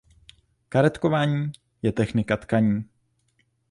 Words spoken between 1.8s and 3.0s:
je technika tkaní.